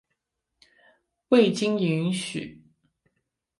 [1.27, 2.59] 未经允许